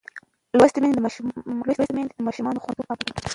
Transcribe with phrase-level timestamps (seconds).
[0.59, 0.95] لوستې میندې
[2.17, 3.19] د ماشوم خوندیتوب ته پام کوي.